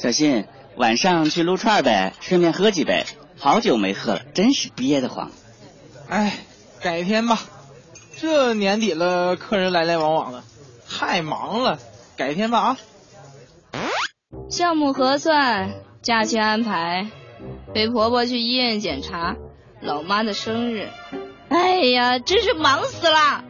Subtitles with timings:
[0.00, 0.46] 小新，
[0.76, 3.04] 晚上去撸串呗，顺便喝几杯。
[3.38, 5.30] 好久没喝了，真是憋得慌。
[6.08, 6.38] 哎，
[6.80, 7.38] 改天吧。
[8.16, 10.42] 这年底了，客人来来往往的，
[10.88, 11.78] 太忙了。
[12.16, 12.78] 改天吧啊。
[14.48, 17.08] 项目核算，假期安排，
[17.74, 19.36] 陪婆婆去医院检查，
[19.82, 20.88] 老妈的生日。
[21.50, 23.44] 哎呀，真是忙死了。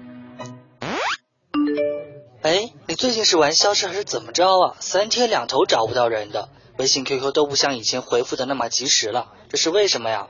[2.42, 4.76] 哎，你最近是玩消失还是怎么着啊？
[4.80, 6.48] 三天两头找不到人的，
[6.78, 10.28] 微信、QQ 都不像以前回复的那么及时了，这是为什么呀？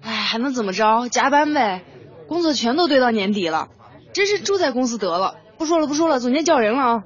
[0.00, 1.08] 哎，还能怎么着？
[1.10, 1.84] 加班呗，
[2.28, 3.68] 工作全都堆到年底了，
[4.14, 5.34] 真是住在公司得了。
[5.58, 7.04] 不说了，不说了，总监叫人了啊。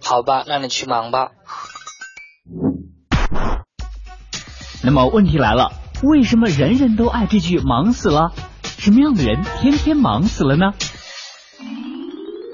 [0.00, 1.32] 好吧，那你去忙吧。
[4.84, 5.72] 那么问题来了，
[6.04, 8.32] 为什么人人都爱这句“忙死了”？
[8.78, 10.72] 什么样的人天天忙死了呢？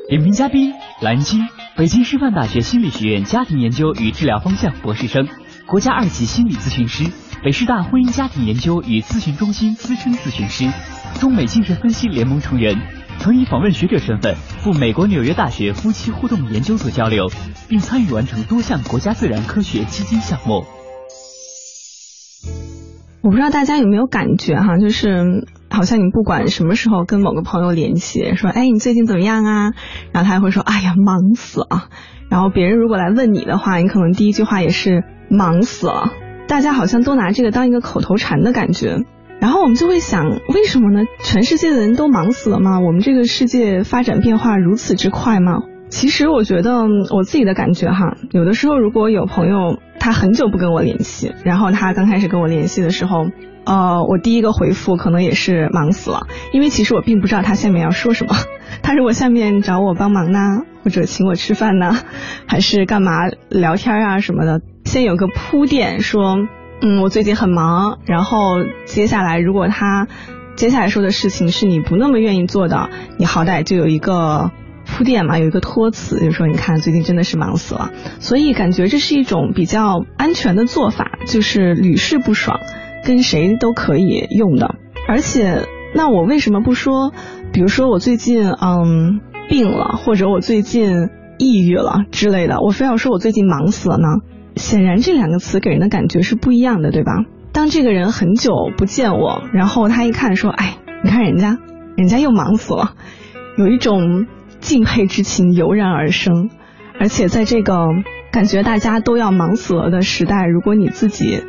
[0.09, 0.73] 点评嘉宾：
[1.03, 1.39] 蓝青，
[1.77, 5.29] 北京师范大学心理学院家庭研究与治疗方向博士生，
[5.67, 7.05] 国家二级心理咨询师，
[7.45, 10.65] 北师大婚姻家庭研究与咨询中心资深咨询师，
[11.21, 12.75] 中美精神分析联盟成员，
[13.19, 17.27] 曾以访问学者身份赴美国纽约大学夫妻互动研究所交流，
[17.69, 20.65] 并参与完成多项国家自然科学基金项目。
[23.21, 25.47] 我不知道大家有没有感觉哈，就是。
[25.79, 29.71] 好像你不管什么时候跟某个朋友联系，说哎你最近怎么样啊？
[30.11, 31.85] 然后他还会说哎呀忙死了。
[32.29, 36.11] 然后别人如果来问你的话，你可能第一句话也是忙死了。
[36.49, 39.05] 大家好像都拿这个当一个口头禅的感觉。
[39.39, 41.07] 然后我们就会想，为什么呢？
[41.23, 42.81] 全世界的人都忙死了吗？
[42.81, 45.61] 我们这个世界发展变化如此之快吗？
[45.91, 53.27] 其实我觉得我自己的感觉哈，有的时候如果有朋友他很久不跟我联系，然后他刚开始跟我联系的时候。
[53.65, 58.35] 呃，我第一个回复可能也是忙死了，因为其实我并不知道他下面要说什么。
[58.83, 61.95] 他如果下面找我帮忙呢，或者请我吃饭呢，
[62.47, 66.39] 还是干嘛聊天啊什么的，先有个铺垫，说，
[66.81, 67.99] 嗯，我最近很忙。
[68.07, 68.55] 然后
[68.87, 70.09] 接下来如果他
[70.57, 74.51] 接下来说的事情是你不那么愿意做的，你好歹就有一个
[74.99, 77.93] 铺垫嘛，有一个托词，就说你看最近真的是忙死了。
[78.19, 82.59] 所以感觉这是一种比较安全的做法，就是屡试不爽。
[83.05, 84.75] 跟谁都可以用的，
[85.07, 85.63] 而且
[85.95, 87.13] 那我为什么不说，
[87.53, 94.09] 比如说我最近嗯病了，或者我最近抑郁了之类的，我非要说我最近忙死了呢？
[94.57, 97.13] 显然这两个词给人的感觉是不一样的，对吧？
[97.53, 101.57] 当这个人很久不见我，然后他一看说，哎，你看人家，
[101.97, 102.95] 人家又忙死了，
[103.57, 104.27] 有一种
[104.61, 106.51] 敬佩之情油然而生，
[107.01, 107.89] 而且在这个
[108.33, 111.43] 感觉大家都要忙死了的时代，如果你自己。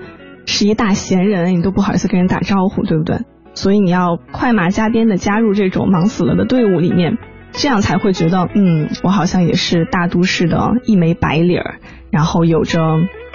[0.52, 3.20] 是一大闲人，你都不好意思跟人打招呼，对不对？
[3.54, 7.20] 所以你要快马加鞭的加入这种忙死了的队伍里面，
[7.52, 11.76] 这样才会觉得，嗯，我好像也是大都市的一枚白领儿，
[12.10, 12.82] 然后有着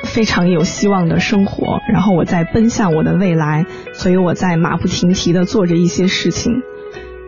[0.03, 6.63] 非常有希望的生活，然后我在奔向我的未来，所以我在马不停蹄的做着一些事情。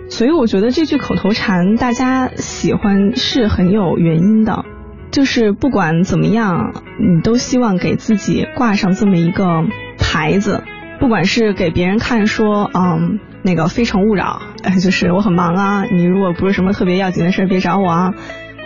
[0.08, 4.64] 所以我觉得这句口头禅大家喜欢是很有原因的。
[5.12, 9.64] 就是不管怎么样，你都希望给自己挂上这么一个
[9.98, 10.62] 牌子，
[11.00, 18.14] 不管是给别人看说，嗯，那个非诚勿扰，哎， 就是我很忙啊，你如果不是什么特别要紧的事别找我啊，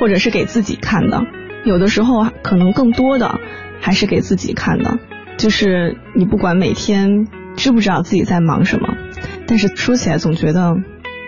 [0.01, 1.23] 或者是给自己看的，
[1.65, 3.39] 有的时候可能更多的
[3.81, 4.99] 还是给自己看的，
[5.37, 8.97] 就是你不管每天知不知道自己在忙什么，
[9.47, 10.75] 但是说起来总觉得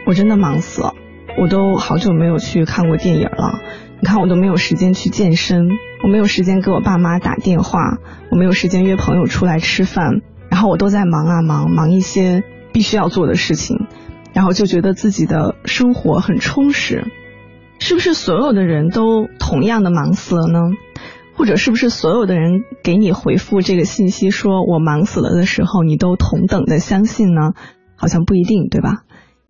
[0.06, 0.94] 我真的忙死了，
[1.40, 3.60] 我都好久没有去看过电影了。
[4.00, 5.68] 你看，我都没有时间去健身，
[6.02, 7.98] 我没有时间给我爸妈打电话，
[8.30, 12.42] 我没有时间约朋友出来吃饭，然后我都在忙啊忙，忙一些
[12.72, 13.86] 必须要做的事情，
[14.32, 17.06] 然后就觉得自己的生活很充实。
[17.78, 20.60] 是不是所有的人都同样的忙死了呢？
[21.34, 27.52] 或者是不是所有的人给你回复这个信息说我忙死了的时候，你都同等的相信呢？
[27.96, 29.02] 好像不一定，对吧？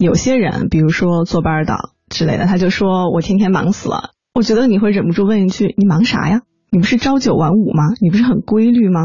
[0.02, 1.76] 有些人，比如说坐班的
[2.08, 4.10] 之类的，他就说我天天忙死了。
[4.34, 6.40] 我觉得你会忍不住问一句：“你忙啥呀？
[6.70, 7.84] 你不是朝九晚五吗？
[8.00, 9.02] 你不是很规律吗？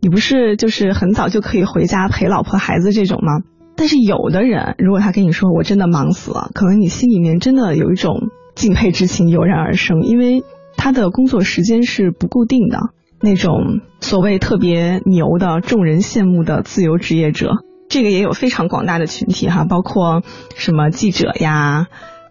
[0.00, 3.42] 你不是就是很早就可以回家陪老婆孩子这种吗？”
[3.74, 8.14] 但是有的人，如果他跟你说“我真的忙死了”，可能你心里面真的有一种
[8.54, 10.44] 敬佩之情油然而生，因为
[10.76, 12.78] 他的工作时间是不固定的，
[13.20, 17.50] 那种所谓特别牛的、众人羡慕的自由职业者，
[17.88, 20.22] 这个也有非常广大的群体哈，包括
[20.56, 21.86] 什么记者呀。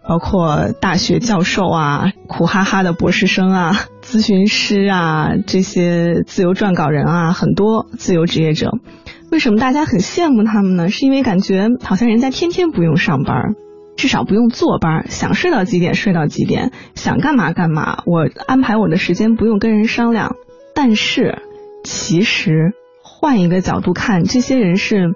[0.09, 8.71] 包括大学教授啊，苦哈哈的博士生啊，咨询师啊，这些自由撰稿人啊，很多自由职业者，
[9.29, 10.87] 为什么大家很羡慕他们呢？
[10.87, 13.55] 是因为感觉好像人家天天不用上班，
[13.97, 20.37] 至少不用坐班，想睡到几点睡到几点，想干嘛干嘛，我安排我的时间不用跟人商量。
[20.73, 21.39] 但是，
[21.83, 22.71] 其实
[23.03, 25.15] 换一个角度看，这些人是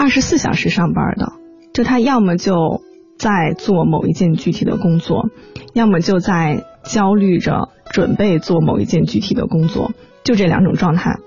[0.00, 1.34] 二十四小时上班的，
[1.74, 2.80] 就他要么就
[3.18, 5.28] 在做某一件具体的工作，
[5.74, 9.92] 要么就在焦虑着准备做某一件具体的工作，
[10.24, 11.18] 就这两种状态，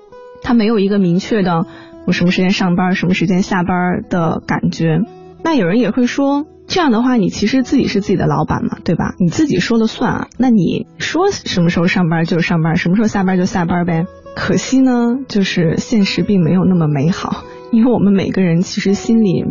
[0.42, 1.68] 他没有一个明确的
[2.08, 5.02] 我什么时间上班，什么时间下班的感觉。
[5.44, 6.48] 那有人也会说。
[6.66, 9.14] 这样的话，你其实自己是自己的老板嘛，对吧？
[9.20, 10.28] 你自己说了算啊。
[10.40, 14.06] 那你说什么时候上班就上班，什么时候下班就下班呗。
[14.34, 17.44] 可惜呢，就是现实并没有那么美好，
[17.74, 19.44] 因为我们每个人其实心里，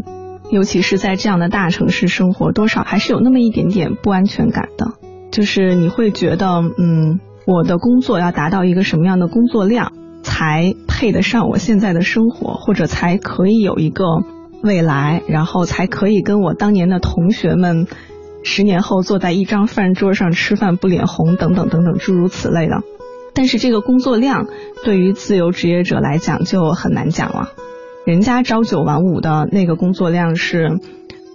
[0.51, 4.93] 尤其是在这样的大城市生活，多少还是有那么一点点不安全感的。
[5.33, 9.93] 就是你会觉得，嗯，我的工作要达到一个什么样的工作量，
[10.23, 14.05] 才配得上我现在的生活，或者才可以有一个。
[14.65, 17.89] 未来，然后才可以跟我当年的同学们，
[18.45, 22.85] 十年后坐在一张饭桌上吃饭不脸红，等等等等诸如此类的。
[23.35, 24.47] 但是这个工作量
[24.85, 27.49] 对于自由职业者来讲就很难讲了，
[28.05, 30.81] 人家朝九晚五的那个工作量是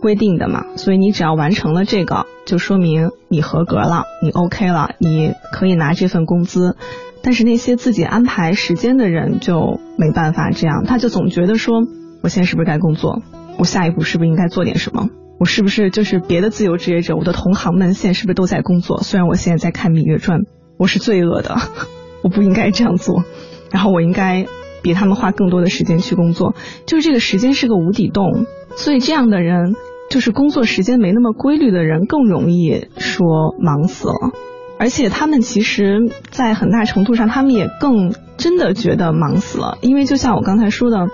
[0.02, 6.76] 规定的嘛，所以你只要完成了这个，就说明你合格了，你 OK 了，你可以拿这份工资。
[7.24, 11.84] 但是那些自己安排时间的人就没办法这样，他就总觉得说。
[12.24, 13.22] 我现在是不是该工作？
[13.60, 15.08] 我下一步是不是应该做点什么？
[15.40, 17.16] 我是不是就是别的自由职业者？
[17.16, 19.04] 我的同行们现在是不是都在工作？
[19.04, 20.40] 虽然我现在在看《芈月传》，
[20.78, 21.56] 我是罪恶的，
[22.24, 23.24] 我不应该这样做。
[23.72, 24.48] 然后我应该
[24.88, 26.56] 比他们花更多的时间去工作。
[26.86, 28.46] 就是这个时间是个无底洞，
[28.76, 29.76] 所以这样的人，
[30.10, 34.32] 就是工作时间没那么规律的人，更容易说忙死了。
[34.80, 36.00] 而且他们其实，
[36.30, 41.10] 在很大程度上，他们也更真的觉得忙死了，因为就像我刚才说的。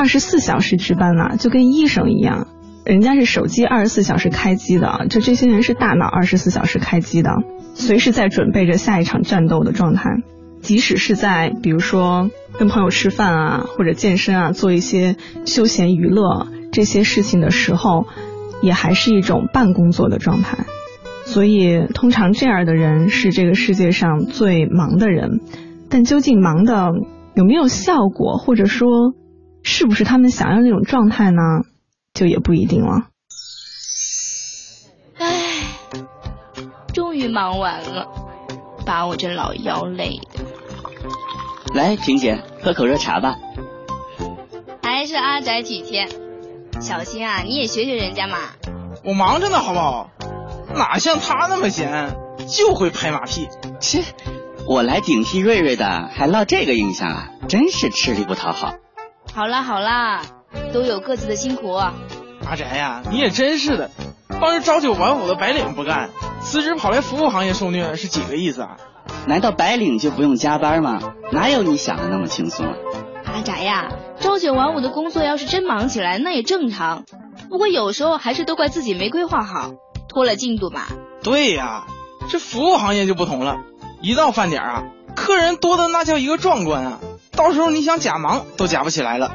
[0.00, 2.46] 二十四小时值班啊，就跟医生一样，
[2.84, 7.32] 人家是手机二十四小时开机的，就这些人是大脑二十四小时开机的，
[7.74, 10.04] 随时在准备着下一场战斗的状态。
[10.68, 12.28] 即使是在比如说
[12.58, 15.16] 跟朋友吃饭啊，或者健身啊，做一些
[15.46, 18.04] 休闲娱乐这些事情的时候，
[18.60, 20.66] 也还是一种半工作的状态。
[21.24, 25.40] 所以，通常这样的人是这个世界上最忙的人。
[25.88, 26.92] 但究竟忙的
[27.34, 29.14] 有没有效果，或者说？
[29.62, 31.40] 是不是他们想要那种状态呢？
[32.12, 33.06] 就也不一定了。
[35.16, 35.78] 唉，
[36.92, 38.06] 终于忙完了，
[38.84, 40.37] 把我这老腰累的。
[41.74, 43.36] 来，萍姐，喝口热茶吧。
[44.82, 46.08] 还是阿宅体贴，
[46.80, 48.38] 小新啊，你也学学人家嘛。
[49.04, 50.10] 我忙着呢，好不好？
[50.74, 52.16] 哪像他那么闲，
[52.48, 53.48] 就会拍马屁。
[53.80, 54.02] 切，
[54.66, 58.72] 我来顶替瑞瑞的，还落这个印象啊，真是吃力不讨好。
[59.34, 60.22] 好啦好啦，
[60.72, 61.72] 都有各自的辛苦。
[61.74, 61.94] 阿
[62.56, 63.90] 宅呀，你也真是的，
[64.40, 66.10] 帮着朝九晚五的白领不干，
[66.40, 68.76] 辞职跑来服务行业受虐是几个意思啊？
[69.26, 71.00] 难道白领就不用加班吗？
[71.32, 72.74] 哪有你想的那么轻松啊？
[73.24, 73.88] 阿宅呀，
[74.20, 77.04] 朝九晚五的工作要是真忙起来，那也正常。
[77.50, 79.72] 不过有时候还是都怪自己没规划好，
[80.08, 80.82] 拖了进度嘛。
[81.22, 81.84] 对呀，
[82.30, 83.58] 这服务行业就不同了，
[84.00, 84.84] 一到饭点啊，
[85.14, 86.98] 客人多的那叫一个壮观啊。
[87.32, 89.32] 到时候你想假忙都假不起来了。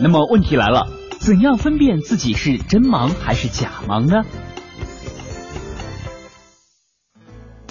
[0.00, 0.88] 那么问题来了，
[1.20, 4.24] 怎样分辨自己是真忙还是假忙呢？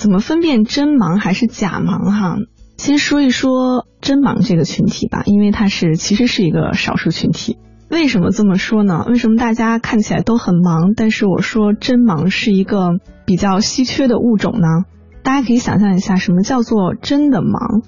[0.02, 2.12] 怎么分辨真忙还是假忙？
[2.12, 2.36] 哈，
[2.76, 7.60] 先说一说真忙这个群体吧，因为它是其实是一个少数群体。
[7.88, 9.06] 为什么这么说呢？
[9.08, 12.94] 为什么大家看起来都很忙，但是我说真忙是一个
[13.28, 14.68] 比较稀缺的物种呢？
[15.22, 17.84] 大家可以想象一下，什么叫做真的忙？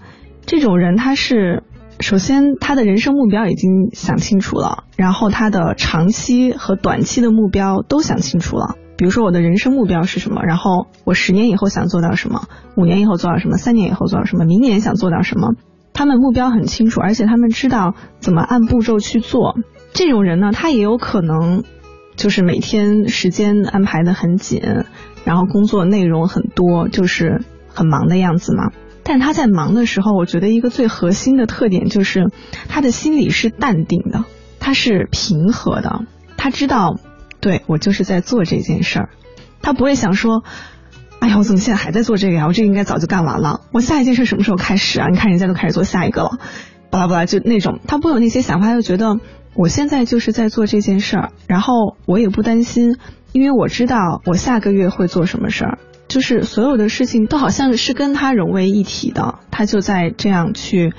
[0.45, 1.63] 这种人他是
[1.99, 8.75] 首先他的人生目标已经想清楚了，然后他的长期和短期的目标都想清楚了。
[8.97, 10.43] 比如说我的人生目标是什么？
[10.43, 12.47] 然后我十年以后想做到什么？
[12.75, 13.57] 五年以后做到什么？
[13.57, 14.45] 三年以后做到什么？
[14.45, 15.53] 明年想做到什么？
[15.93, 19.57] 他们目标很清楚，而且他们知道怎么按步骤去做。
[19.93, 21.63] 这种人呢，他也有可能
[22.15, 24.61] 就是每天时间安排的很紧。
[25.23, 28.71] 然后工作内容很多，就是很忙的样子嘛。
[29.03, 32.29] 但他在忙的时候，我觉得一个最核心的特点就是，
[32.67, 34.25] 他的心里是淡定的，
[34.59, 36.01] 他是平和的，
[36.35, 36.97] 他知道，
[37.43, 39.09] 对我就是在做这件事儿，
[39.61, 40.43] 他不会想说，
[41.19, 42.47] 哎呀，我怎么现在还在做这个呀？
[42.47, 45.09] 我这个应该早就干完了，我下一件事什么时候开始啊？
[45.09, 46.39] 你看人家都开始做下一个了，
[46.89, 49.17] 巴拉巴拉，就那种，他不会有那些想法，他就觉得
[49.55, 52.95] 我现在就是在做这件事儿，然后我也不担心。
[53.33, 60.93] 因为我知道我下个月会做什么事儿，就是所有的事情都好像是跟他融为一体的，他就在这样去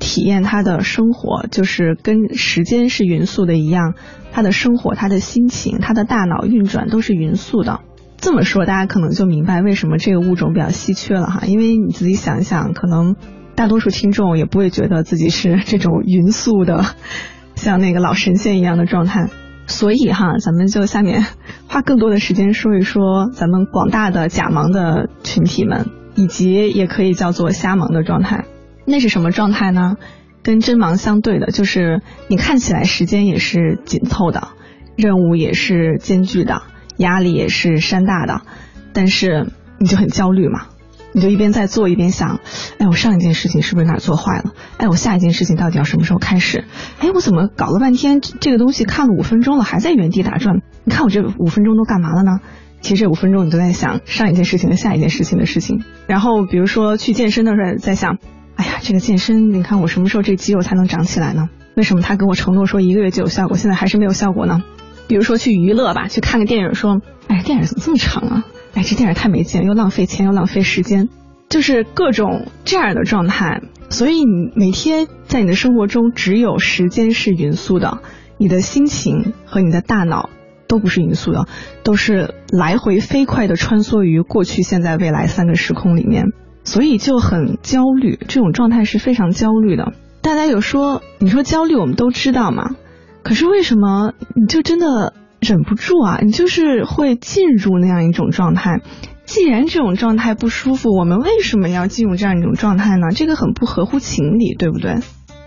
[0.00, 3.94] 体验他的生活，就是跟时间是匀速的一样，
[4.32, 7.80] 他的生活、他的心情、他的大脑运转都是匀速的。
[8.16, 11.42] 这么说，大家可能就明白为什么这个物种比较稀缺了哈。
[11.46, 13.14] 因为你自己想一想，可能
[13.54, 16.84] 大多数听众也不会觉得自己是这种匀速的，
[17.54, 19.28] 像那个老神仙一样的状态。
[19.66, 21.24] 所以哈，咱们就下面
[21.68, 28.46] 花更多的时间说一说咱们广大的假盲的群体们，以及也可以叫做瞎盲的状态。
[28.84, 29.96] 那是什么状态呢？
[30.42, 34.48] 跟真忙相对的，就是你看起来时间也是紧凑的，
[34.96, 36.62] 任务也是艰巨的，
[36.96, 38.42] 压力也是山大的，
[38.92, 40.66] 但是你就很焦虑嘛。
[41.12, 42.38] 你就一边在做一边想，
[42.78, 44.52] 哎，我上一件事情是不是哪做坏了？
[44.76, 46.64] 哎，我下一件事情到底要什么时候开始？
[47.00, 50.62] 哎，我怎么搞了半天这个东西看了五分钟了，还在原地打转？
[50.84, 52.38] 你看我这五分钟都干嘛了呢？
[52.80, 55.82] 其实这五分钟你都在想上一件事情和下一件事情的事情。
[56.06, 58.18] 然后比如说去健身的时候在想，
[58.56, 61.48] 哎呀，这个健身，你看我什么时候这肌肉才能长起来呢？
[61.76, 64.62] 为什么他跟我承诺说一个月就有效果，现在还是没有效果呢？
[65.08, 68.44] 比如说去娱乐吧，去看个电影，说，哎，电影怎么这么长啊？
[68.74, 71.08] 哎，这电影太没劲，又浪费钱又浪费时间，
[71.48, 73.62] 就是各种这样的状态。
[73.88, 77.98] 所以你每天在你的生活中，只有时间是匀速的，
[78.38, 80.30] 你的心情和你的大脑
[80.68, 81.48] 都不是匀速的，
[81.82, 86.26] 都是来回飞快的穿梭于过去、现在、未来三个时空里面，
[86.64, 88.18] 所以就很焦虑。
[88.28, 89.92] 这种状态是非常焦虑的。
[90.22, 92.76] 大家有说，你说焦虑，我们都知道嘛？
[93.22, 95.14] 可是为什么你就真的？
[95.40, 98.82] 忍不住啊，你就是会进入那样一种状态。
[99.24, 103.06] 既然这种状态不舒服，我们为什么要进入这样一种状态呢？
[103.14, 104.96] 这个很不合乎情理，对不对？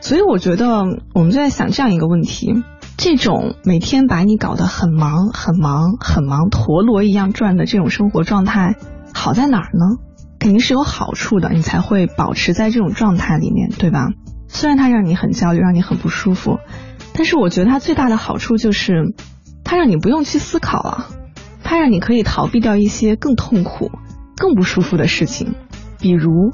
[0.02, 2.64] 所以我觉得我们就在想这样一个问题：
[2.98, 8.76] 这种每天把你搞得很忙、很忙、很忙，陀螺一样转的这种生活状态，
[9.14, 10.02] 好在哪儿呢？
[10.44, 14.10] 肯定是有好处的，你才会保持在这种状态里面，对吧？
[14.48, 16.60] 虽然它让你很焦虑，让你很不舒服，
[17.14, 19.14] 但是我觉得它最大的好处就是。
[19.66, 21.08] 它让你不用去思考了，
[21.64, 23.90] 它让你可以逃避掉一些更痛苦、
[24.36, 25.56] 更不舒服的事情，
[26.00, 26.52] 比如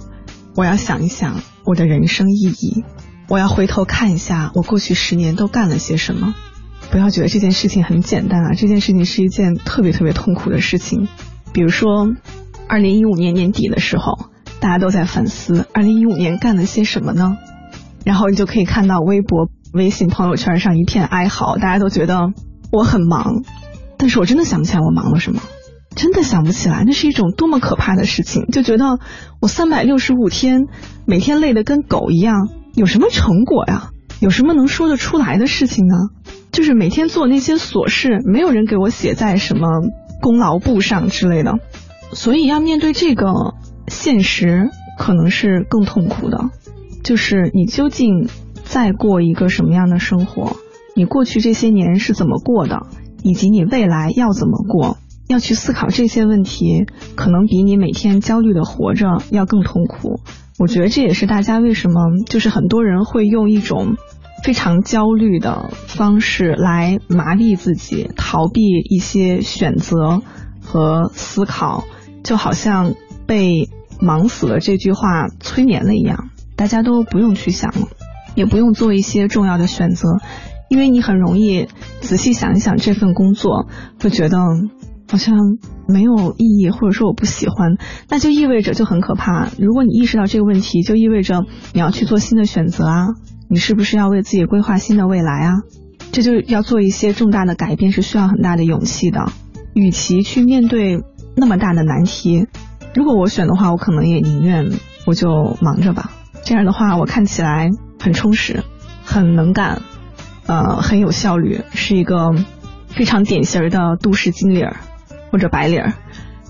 [0.55, 2.85] 我要想一想我的人生意义，
[3.27, 6.33] 我要回头看一下我过去十年都干了些什么。
[6.91, 11.09] 不要觉得这件事情很简单啊，这件事情是一件特别特别痛苦的事情。
[11.51, 12.07] 比如说，
[12.69, 17.35] 二零一五年年底的时候，大家都在反思二零一五年干了些什么呢？
[18.05, 22.29] 然后你就可以看到微博、微信朋友圈上一片哀嚎，大家都觉得。
[22.71, 23.41] 我很忙，
[23.97, 25.41] 但是我真的想不起来我忙了什么，
[25.95, 26.83] 真的想不起来。
[26.85, 28.99] 那是一种多么可怕的事情，就觉得
[29.41, 30.67] 我三百六十五天
[31.07, 33.89] 每天累得跟狗一样，有什么成果呀？
[34.19, 35.95] 有什么能说得出来的事情呢？
[36.51, 39.67] 就是每天做那些琐事，没有人给我写在什么
[40.21, 41.55] 功劳簿上之类的。
[42.13, 43.55] 所以要面对这个
[43.87, 46.49] 现实，可能是更痛苦的。
[47.03, 48.27] 就是你究竟
[48.65, 50.57] 在过一个什么样的生活？
[50.95, 52.87] 你过去这些年是怎么过的，
[53.23, 54.97] 以及你未来要怎么过，
[55.27, 60.19] 要去思考这些问题，可能比你每天焦虑的活着要更痛苦。
[60.57, 63.95] 我觉得这也是大家为什么就是很多人会用一种
[64.43, 70.21] 非常焦虑的方式来麻痹自己，逃避一些选择
[70.61, 71.85] 和思考，
[72.23, 72.93] 就好像
[73.25, 77.87] 被忙死了这句话催眠了一样，大家都不用去想了，
[78.35, 80.17] 也不用做一些重要的选择。
[80.69, 81.67] 因为你很容易
[81.99, 83.67] 仔细想一想这份工作，
[83.99, 84.37] 会觉得
[85.09, 85.35] 好像
[85.87, 89.49] 没有意义，或者说我不喜欢，那就意味着就很可怕。
[89.57, 93.07] 如果你意识到这个问题，就意味着你要去做新的选择啊，
[93.49, 95.53] 你是不是要为自己规划新的未来啊？
[96.11, 99.31] 这就要做一些重大的改变，是需要很大的勇气的。
[99.73, 101.01] 与其去面对
[101.39, 102.47] 那么大的难题，
[102.93, 104.69] 如果我选的话，我可能也宁愿
[105.05, 106.11] 我就忙着吧。
[106.43, 107.69] 这样的话，我看起来
[107.99, 108.63] 很充实，
[109.03, 109.81] 很能干。
[110.45, 112.33] 呃，很有效率，是一个
[112.87, 114.77] 非常典型的都市金领儿
[115.31, 115.93] 或者白领儿。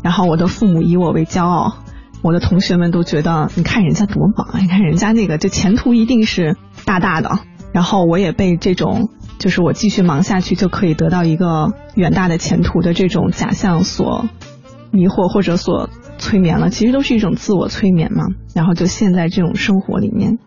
[0.02, 1.80] 然后我的父母以我为骄傲，
[2.22, 6.56] 我的同学们都觉得，你看人家多忙，你看人家那个，就前途一定是
[6.86, 7.40] 大大的。
[7.74, 14.30] 然后我也被这种，就是我继续忙下去就可以得到一个远大的前途的这种假象所
[14.92, 16.70] 迷惑或者所催眠了。
[16.70, 18.26] 其实都是一种自我催眠嘛。
[18.56, 20.40] 然后就陷在这种生活里面。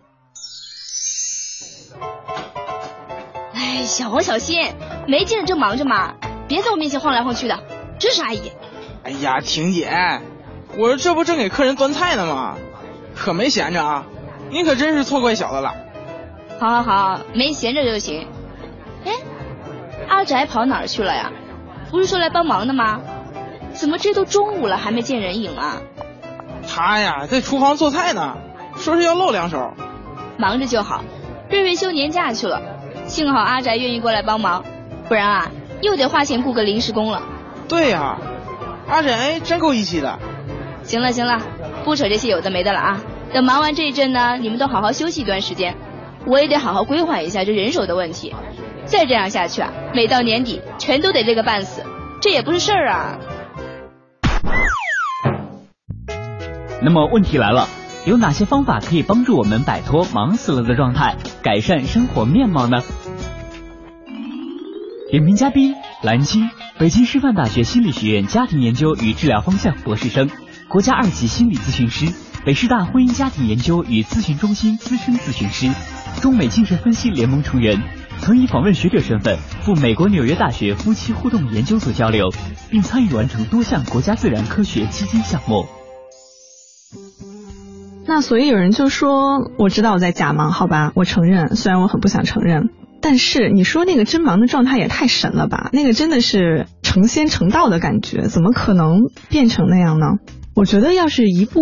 [3.53, 4.59] 哎小黄小心，
[5.07, 6.15] 没见着正忙着嘛？
[6.47, 7.59] 别在我面前晃来晃去的，
[7.99, 8.51] 真是阿姨。
[9.03, 10.21] 哎呀，婷姐，
[10.77, 12.57] 我这不正给客人端菜呢吗？
[13.15, 14.05] 可没闲着啊！
[14.51, 15.73] 你可真是错怪小子了。
[16.59, 18.27] 好好好，没闲着就行。
[19.05, 19.11] 哎，
[20.07, 21.31] 阿宅跑哪儿去了呀？
[21.91, 23.01] 不是说来帮忙的吗？
[23.73, 25.81] 怎么这都中午了还没见人影啊？
[26.67, 28.37] 他呀，在厨房做菜呢，
[28.77, 29.73] 说是要露两手。
[30.37, 31.03] 忙着就好。
[31.49, 32.61] 瑞瑞休年假去了，
[33.05, 34.63] 幸好阿宅愿意过来帮忙，
[35.07, 35.51] 不然啊，
[35.81, 37.21] 又得花钱雇个临时工了。
[37.67, 38.17] 对呀，
[38.87, 40.17] 阿宅真够义气的。
[40.83, 41.39] 行了行了，
[41.83, 43.01] 不扯这些有的没的了啊！
[43.33, 45.75] 等忙完这一阵呢，你们都好好休息一段时间，
[46.25, 48.35] 我也得好好规划一下这人手的问题。
[48.85, 51.83] 再这样下去啊，每到年底全都得累个半死，
[52.21, 53.17] 这也不是事儿啊。
[56.81, 57.67] 那么问题来了，
[58.05, 62.81] 有哪些方法可以帮助我们摆脱忙死了的状态，改善生活面貌呢？
[65.09, 70.29] 点评嘉宾：蓝青，北京师范大学心理学院家庭研究与治疗方向博士生，
[70.67, 72.11] 国家二级心理咨询师，
[72.43, 75.71] 北师大婚姻家庭研究与咨询中心资深咨询师，
[76.19, 77.81] 中美精神分析联盟成员，
[78.23, 82.29] 曾以访问学者身份赴美国纽约大学夫妻互动研究所交流，
[82.69, 85.65] 并参与完成多项国家自然科学基金项目。
[88.07, 92.69] 那所以有人就说，我知道我在假忙，好吧，我承认，虽然我很不想承认，
[93.01, 95.69] 但是你说那个真忙的状态也太神了吧？
[95.73, 100.05] 那个真的是成仙成道的感觉，怎么可能变成那样呢？
[100.55, 101.59] 我觉得要是一步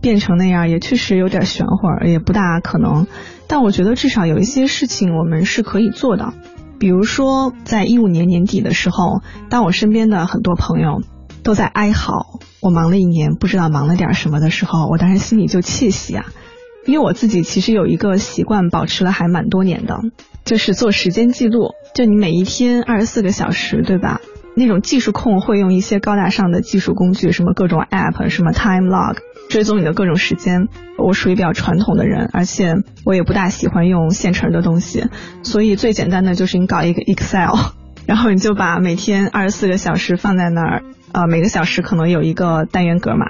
[0.00, 3.06] 变成那样，也确实有点玄乎，也不大可能。
[3.52, 6.32] 但我觉得至少有一些事情我们是可以做的，
[6.78, 11.02] 比如说在一五年年底的时候，当我身边的很多朋友。
[11.44, 16.26] 都在哀嚎，我忙了一年，不知道忙了点什么的时候，我当时心里就窃喜啊，
[16.86, 19.98] 因为我自己其实有一个习惯，保持了还蛮多年的，
[20.44, 21.72] 就是做时间记录。
[21.96, 24.20] 就你每一天二十四个小时，对吧？
[24.54, 29.16] 那种技术控会用一些高大上的技术工具，什么各种 app，什么 time log，
[29.52, 30.68] 追踪你的各种时间。
[30.96, 35.04] 我属于比较传统的人，而且我也不大喜欢用现成的东西，
[35.42, 37.54] 所以最简单的就是你搞一个 Excel，
[38.06, 40.82] 然后你就把每天二十四个小时放在那儿。
[41.12, 43.26] 呃，每个小时可能有一个单元格嘛，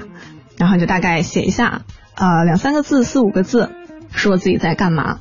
[0.56, 1.82] 然后你就大概写一下，
[2.14, 3.70] 呃，两三个字、四五个字，
[4.12, 5.18] 说自己在干嘛。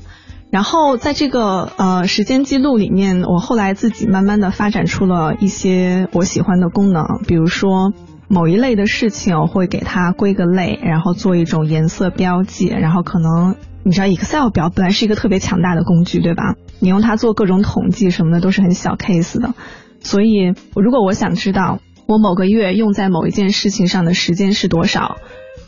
[0.52, 7.94] 然后在这个呃时间记录里面，我后来自己慢慢的发展出了一些我喜欢的功能，比如说
[8.32, 16.56] 某一类的事情，我会给它归个类，然后做一种颜色标记，然后可能你知道 Excel 表本来是一个特别强大的工具，对吧？
[16.80, 19.54] 你用它做各种统计什么的都是很小 case 的，
[20.00, 21.80] 所以如果我想知道。
[22.08, 25.16] 我某个月用在某一件事情上的时间是多少？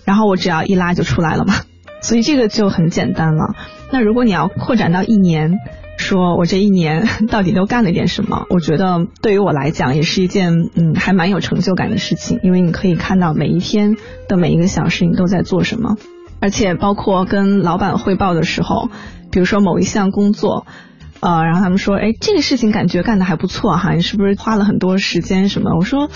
[0.04, 1.54] 然后我只要一拉就出来了嘛，
[2.02, 3.56] 所以这个就很简单了。
[3.94, 5.54] 那如果你要扩展到一年，
[5.98, 8.46] 说我这一年 到底都干了点什么？
[8.50, 13.96] 我觉得对于我来讲也是一件嗯还蛮有成就感的事情，因为你可以看到每一天
[14.28, 15.98] 的每一个小时你都在做什么，
[16.40, 18.90] 而且包括跟老板汇报的时候，
[19.32, 20.66] 比如说某一项工作。
[21.24, 25.74] 呃，然后他们说，哎，这个事情感觉干的还不错哈，你是不是花了很多时间什么？
[25.80, 26.10] 我说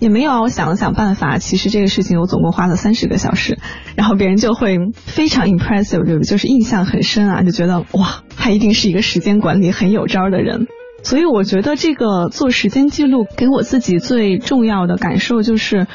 [0.00, 3.58] 也没有啊，我想了想办法，其实这个事情我总共花了三十个小时，
[3.94, 6.24] 然后别人就会非常 impressive，对不对？
[6.24, 10.66] 就是印象很深啊，就觉得哇，他一定是一个时间管理很有招的人。
[11.02, 15.86] 所以我觉得这个做时间记录给我自己最重要的感受就是，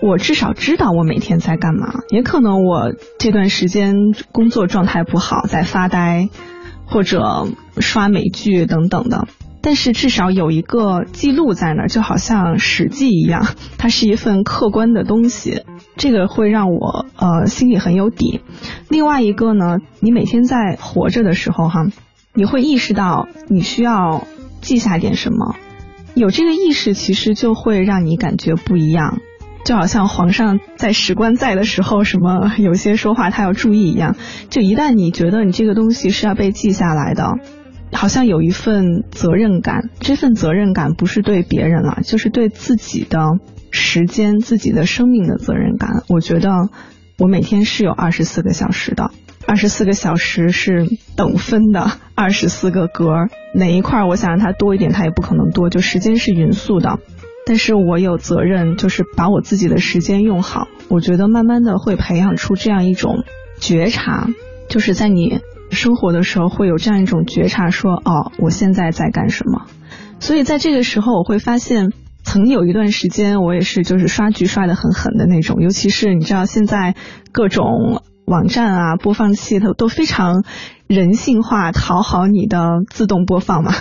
[0.00, 3.94] 我至少知道我每天在干嘛，也可能我这段时间
[4.32, 6.30] 工作状态不好，在发呆。
[6.86, 9.26] 或者刷美剧等等的，
[9.60, 13.46] 但是至少有一个记录在那儿，就好像史记一样，
[13.78, 15.62] 它是一份客观的东西，
[15.96, 18.40] 这个会让我呃心里很有底。
[18.88, 21.86] 另外一个呢，你每天在活着的时候哈，
[22.34, 24.26] 你会意识到你需要
[24.60, 25.56] 记下点什么，
[26.14, 29.20] 有这个意识，其实就会让你感觉不一样。
[29.64, 34.14] 就好像皇上在史官在的时候，什么有些说话他要注意一样。
[34.50, 37.32] 就一旦你觉得你这个东西是要被记下来的，
[37.92, 39.88] 好像有一份责任感。
[40.00, 43.18] 这份责任感不是对别人了，就是对自己的
[43.70, 46.02] 时间、自己的生命的责任感。
[46.08, 46.50] 我觉得
[47.18, 49.12] 我每天是有二十四个小时的，
[49.46, 55.70] 二十四个小时是等分的，二十四个格，哪一块我想让它多一点，它也不可能多。
[55.70, 56.98] 就时间是匀速的。
[57.46, 60.66] 但是我有责任，就是把我自己的时间用好。
[60.88, 63.24] 我觉得慢慢的会培养出这样一种
[63.60, 64.28] 觉察，
[64.68, 69.66] 就是在你生活的时候会有这样一种觉察，说哦，我现在在干什么。
[70.20, 76.94] 所以在这个时候，我会发现，曾有一段时间，我也是就是刷剧刷的很狠的那种，尤其是你知道现在
[77.32, 80.44] 各种网站啊，播放器它都非常
[80.86, 83.74] 人性化，讨好你的自动播放嘛。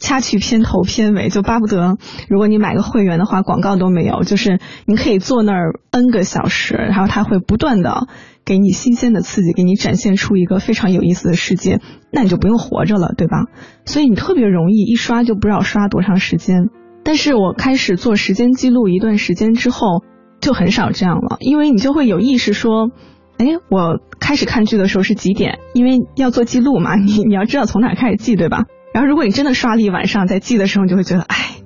[0.00, 8.08] 掐去片头片尾，就巴不得如果你买个会员的话，广告都没有，就是你可以坐那儿 N 个小时，然后它会不断的
[8.44, 13.44] 给你新鲜的刺激，给你展现出一个非常有意思的世界，那你就不用活着了，对吧？
[13.84, 16.70] 所以你特别容易一刷就不知道刷多长时间。
[17.04, 20.02] 但是我开始做时间记录一段时间之后，
[20.40, 22.90] 就很少这样了，因为你就会有意识说。
[23.38, 25.60] 哎，我开始看剧的时候是几点？
[25.72, 28.64] 因为要做记录嘛，你你要知道从哪开始记，对吧？
[28.92, 31.56] 然后如果你真的刷了一晚上，在记的时候，你就会觉得，哎，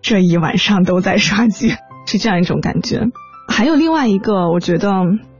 [0.00, 1.74] 这一晚上都在刷剧，
[2.06, 3.08] 是这样一种感觉。
[3.48, 4.90] 还有另外一个，我觉得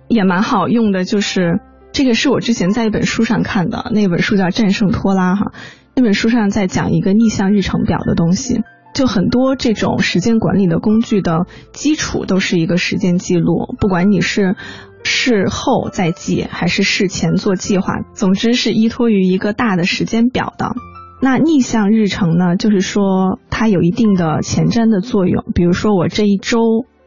[0.09, 1.61] 也蛮好用的，就是
[1.93, 5.53] 这个是我之前在一本书上看的，那本书叫《战胜拖拉》哈。
[5.95, 8.63] 那本书上在讲一个逆向日程表的东西，
[8.95, 14.57] 就很多这种时间管理的工具的基础都是一个时间记录，不管你是
[15.05, 20.75] 事后再记还是事前做计划，总之是依托于一个大的时间表的。
[21.21, 26.61] 那逆向日程呢，就是说它有一定的前瞻的作用，比如说我这一周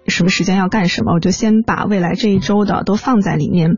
[0.08, 3.78] 什么时间要干什么，我就先把未来这一周的都放在里面。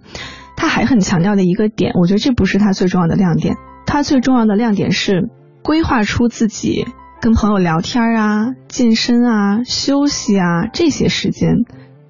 [0.55, 3.55] 它还很强调的一个点，我觉得这不是它最重要的亮点。
[3.85, 5.29] 它最重要的亮点是
[5.61, 6.85] 规划出自己
[7.21, 11.65] 跟朋友聊天啊、健身啊、休息啊这些时间。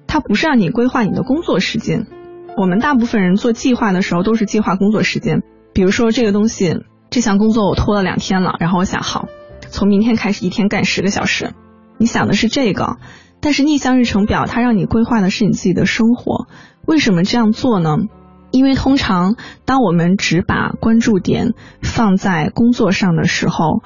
[0.06, 2.06] 它不是让你规划你的工作时间。
[2.56, 5.42] 我们大部分人做计划的时候都是计划工作时间。
[5.72, 6.76] 比如说这个东西，
[7.14, 9.28] 这项工作我拖了两天了，然后我想好，
[9.70, 11.52] 从明天开始一天干十个小时。
[11.96, 12.96] 你想的是这个，
[13.40, 16.48] 但是逆向日程表它让你规划的是你自己的生活。
[16.84, 17.98] 为什么这样做呢？
[18.50, 23.80] 因为通常，当我们只把关注点放在工作上的时候，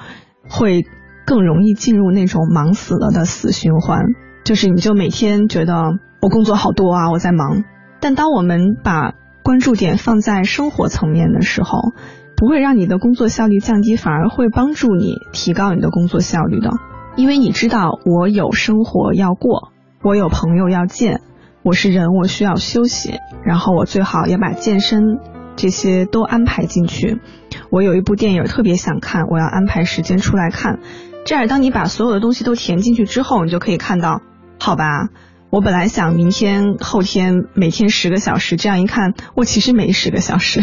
[0.49, 0.87] 会
[1.27, 4.05] 更容易进入那种忙死了的死循环。
[4.43, 5.83] 就是你就每天觉得
[6.19, 7.63] 我工作好多啊，我在忙。
[7.99, 9.13] 但当我们把
[9.43, 11.93] 关注点放在生活层面的时候，
[12.39, 16.71] 不会让你的工作效率降低，反而会帮助你提高你的工作效率的。
[17.17, 21.19] 因为你知道，我有生活要过，我有朋友要见。
[21.63, 25.19] 我是人，我需要休息，然后我最好也把健身
[25.57, 27.19] 这些都安排进去。
[27.69, 30.79] 我有一部电影特别想看，我要安排时间出来看。
[31.25, 34.21] 这样，当你把所有的东西都填进去之后，你就可以看到，
[34.57, 35.09] 好吧，
[35.51, 40.61] 我本来想明天、后天每天十个小时，这样一看，我其实没十个小时，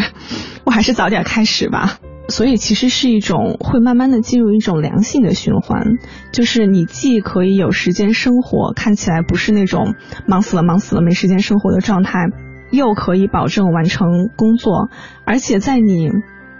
[0.63, 1.99] 我还是早点开始吧。
[2.29, 5.97] 所以其实是一种会慢慢的进入一种良性的循环，
[6.33, 9.95] 就是你既可以有时间生活，看起来不是那种
[10.25, 12.19] 忙死了忙死了没时间生活的状态，
[12.69, 14.89] 又可以保证完成工作，
[15.25, 16.11] 而且在你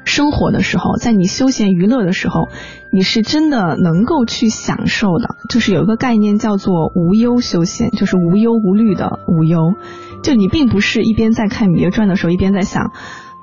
[0.08, 2.48] 生活的时候，在你休闲娱乐的时候，
[2.92, 9.76] 你是真的能够去享受的，就是有一个概念叫做无忧休闲，就是无忧无虑的无忧，
[10.24, 12.92] 就你并不是一边在看《芈月传》的时候一边在想。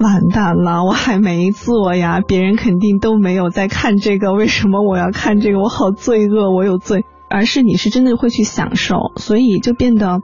[0.01, 5.61] 完蛋了，我还没做呀， 别人肯定都没有在看这个，为什么我要看这个？
[5.61, 7.05] 我好罪恶，我有罪。
[7.31, 10.21] 而是你是真的会去享受，所以就变得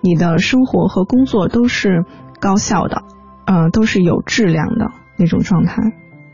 [0.00, 2.06] 你的生活和工作都是
[2.40, 3.02] 高效的，
[3.44, 4.86] 呃，都是有质量的
[5.20, 5.76] 那种状态。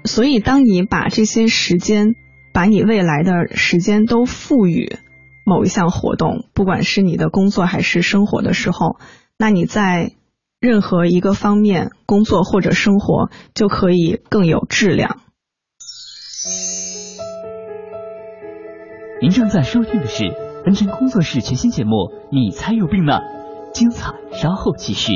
[0.05, 2.15] 所以当你把这些时间，
[2.55, 4.97] 把你未来的时间都赋予
[5.45, 8.97] 某一项活动，不管是你的工作还是生活的时候，
[9.37, 10.13] 那你在。
[10.59, 15.19] 任何一个方面，工作或者生活就可以更有质量。
[19.21, 20.33] 您正在收听的是
[20.65, 21.91] 分成工作室全新节目
[22.33, 23.13] 《你才有病呢》，
[23.75, 25.13] 精彩稍后继续。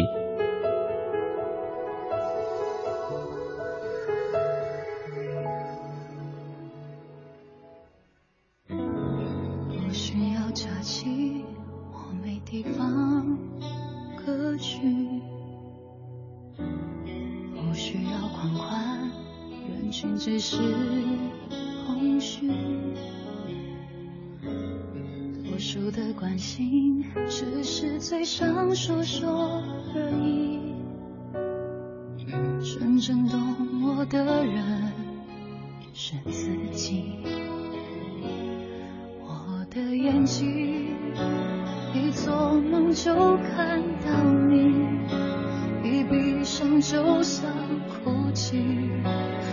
[26.40, 29.62] 心只是嘴上说说
[29.94, 30.59] 而已。
[32.62, 33.38] 真正懂
[33.83, 34.92] 我的人
[35.92, 37.18] 是自己
[39.22, 40.96] 我的眼睛
[41.92, 44.74] 一做梦就看到你
[45.85, 47.44] 一闭上就想
[47.88, 48.64] 哭泣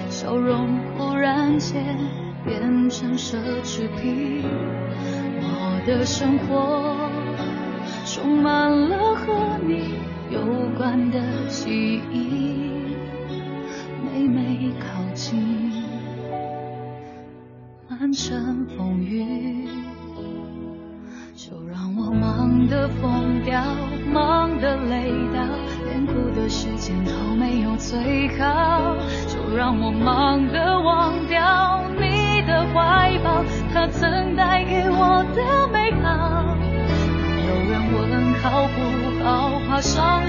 [0.10, 1.98] 笑容忽然间
[2.46, 4.46] 变成奢侈品。
[5.88, 6.94] 的生活
[8.06, 9.94] 充满了和你
[10.30, 10.42] 有
[10.78, 12.74] 关的记忆，
[14.04, 15.72] 每每靠近
[17.88, 19.66] 满城风雨，
[21.34, 23.64] 就让我忙得疯掉，
[24.12, 25.42] 忙得累到
[25.86, 27.78] 连哭的时间都没有。
[27.78, 28.94] 最好，
[29.26, 30.77] 就让我忙得。
[39.98, 40.27] song.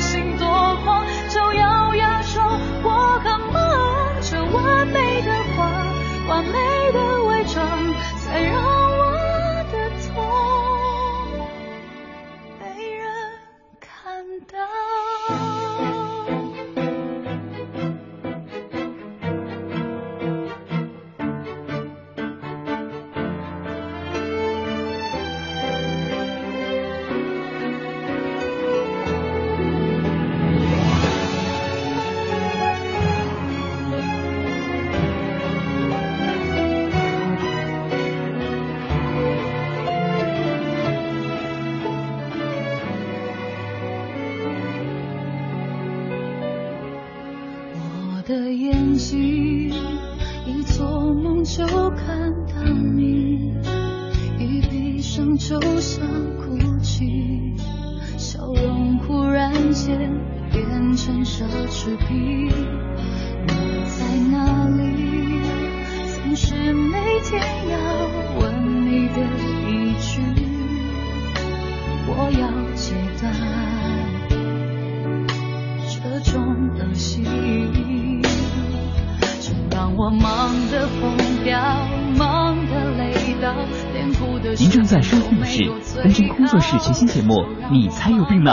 [87.29, 88.53] 目《你才有病呢》，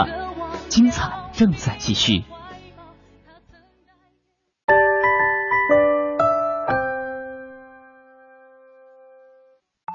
[0.68, 2.22] 精彩正在继续。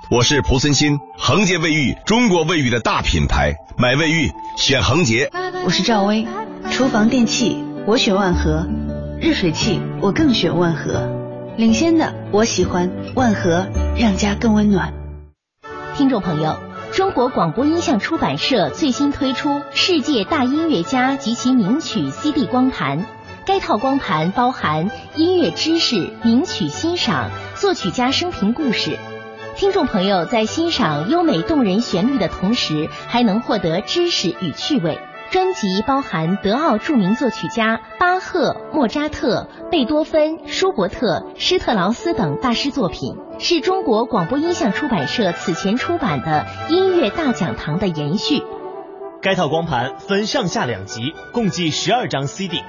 [0.10, 5.30] 我是蒲森新，恒洁卫浴，中国卫浴的大品牌，买卫浴选恒洁。
[5.64, 6.28] 我是赵薇，
[6.72, 8.68] 厨房电器我选万和，
[9.22, 11.08] 热水器我更选万和，
[11.56, 14.92] 领先的我喜欢万和，让家更温暖。
[15.96, 16.58] 听众朋友，
[17.02, 23.00] 中国广播音像出版社最新推出《世界大音乐家及其名曲 CD 光盘》，
[23.44, 29.00] 该套光盘包含音乐知识、名曲欣赏、作曲家生平故事。
[29.56, 35.00] 听众朋友在欣赏优美动人旋律的同时，还能获得知识与趣味。
[35.32, 48.44] 专辑包含德奥著名作曲家巴赫、莫扎特、贝多芬、舒伯特、施特劳斯等大师作品，是中国广播音像出版社此前出版的《音乐大讲堂》的延续。
[49.22, 52.62] 该套光盘分上下两集，共计十二张 CD。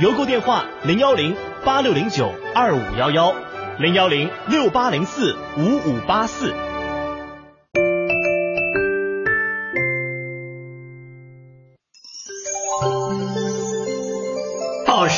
[0.00, 3.32] 邮购电话：零幺零八六零九二五幺幺。
[3.78, 6.52] 零幺零六八零四五五八四。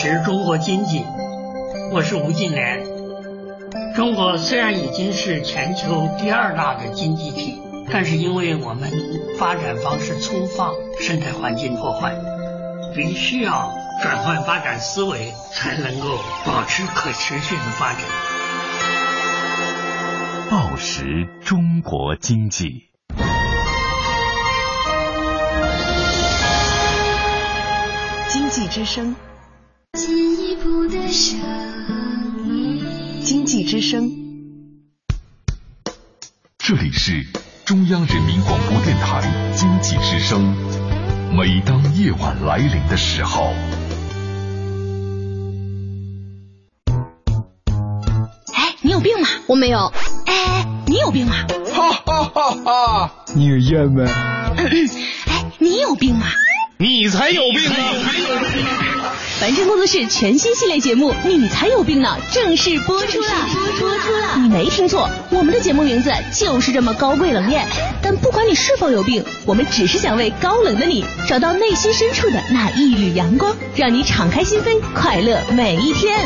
[0.04, 1.02] 报时中国经济，
[1.90, 2.84] 我是吴敬琏。
[3.96, 8.90] 中国虽然已经是全球第二大的经济体，但是因为我们
[9.38, 12.14] 发展方式粗放，生态环境破坏，
[12.94, 18.02] 必须要转换发展思维，才能够保持可持续的发展。
[20.50, 22.90] 报时中国经济，
[28.28, 29.16] 经济之声，
[29.94, 30.36] 经
[33.46, 34.10] 济之声。
[36.58, 37.24] 这里是
[37.64, 39.22] 中央人民广播电台
[39.54, 40.52] 经济之声。
[41.32, 43.54] 每当夜晚来临的时候，
[48.52, 49.28] 哎，你有病吗？
[49.46, 49.92] 我没有。
[50.26, 51.36] 哎，你有病吗？
[51.72, 53.24] 哈哈哈哈！
[53.36, 54.04] 你有烟吗？
[54.56, 54.88] 嗯嗯。
[55.26, 56.26] 哎，你有病吗？
[56.76, 57.76] 你才有病呢！
[59.38, 63.28] 凡尘工作室全新系列节目《你才有病呢》正式播出了，
[63.78, 64.36] 播出了！
[64.38, 67.64] 你没听错，我们的节目名字就是这么高贵冷艳。
[68.02, 76.18] 但不管你是否有病，我们只是想为高冷的你找到内心深处的那一缕阳光，让你敞开心扉，快乐每一天。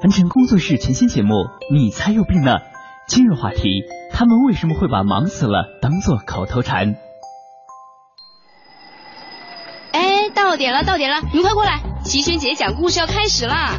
[0.00, 1.34] 凡尘工作室全新节目
[1.74, 2.52] 《你才有病呢》，
[3.06, 6.96] 今日话题：他们为什么会把“忙死了”当做口头禅？
[9.92, 11.80] 哎，到点了，到点了，你们快过来！
[12.02, 13.74] 齐轩姐讲故事要开始啦！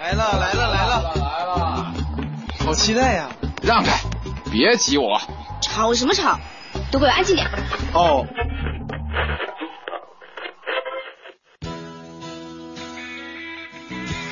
[0.00, 1.94] 来了，来了，来了，来了！
[2.64, 3.28] 好期待呀！
[3.62, 3.98] 让开，
[4.50, 5.20] 别挤我！
[5.60, 6.38] 吵什么吵？
[6.92, 7.48] 都给我安静点！
[7.92, 8.24] 哦。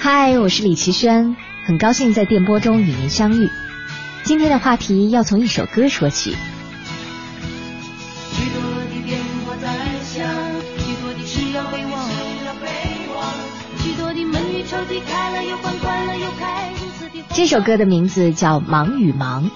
[0.01, 3.51] 嗨，我是李奇轩，很高兴在电波中与您相遇。
[4.31, 6.37] 今天的话题要从一首歌说起。
[17.35, 19.47] 这首歌的名字叫《忙与忙》，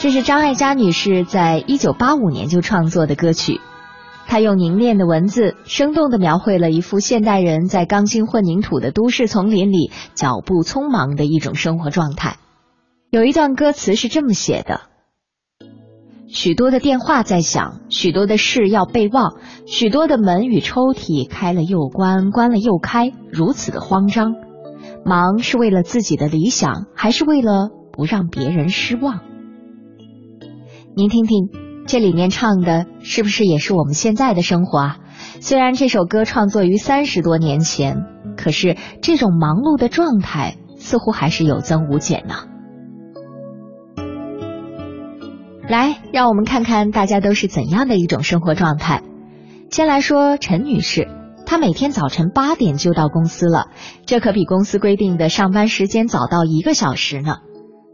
[0.00, 3.60] 这是张艾嘉女士在一九八五年就创作的歌曲。
[4.26, 12.38] 她用凝练的文字，生动地描绘了一幅现代人在钢筋混凝土的都市丛林里脚步匆忙的一种生活状态。
[13.14, 14.80] 有一段歌词是这么写的：
[16.26, 24.34] 许多的电话在响，许多的事要备忘，许多的门与抽屉开了又关，关了又开，如此的慌张。
[25.04, 29.20] 忙是为了自己的理想，还是为了不让别人失望？
[30.96, 31.50] 您听听。
[31.86, 34.96] 这里面唱的是不是也是我们现在的生活啊？
[35.38, 42.53] 虽然这首歌创作于三十多年前，可是这种忙碌的状态似乎还是有增无减呢。
[45.68, 49.02] 来，让我们看看大家都是怎样的一种生活状态。
[49.70, 51.08] 先来说陈女士，
[51.46, 53.68] 她每天早晨八点就到公司了，
[54.04, 57.38] 这可比公司规定的上班时间早到一个小时呢。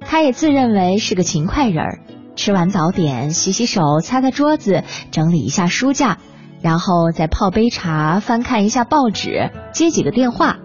[0.01, 2.01] 她也自认为是个勤快人儿，
[2.35, 6.19] 吃完早点，洗洗手，擦擦桌子，整理一下书架，
[6.61, 10.57] 然后再泡杯茶，翻看一下报纸，接几个电话。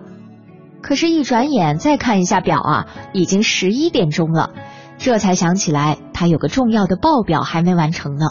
[0.81, 4.51] 可是，一转眼再看一下表啊，已经十一点钟了，
[4.97, 8.27] 这才想起来他有个重要的报表还没完成呢。